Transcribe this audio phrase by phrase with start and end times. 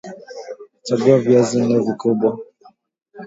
[0.85, 2.29] Chagua viazi nne vikubwa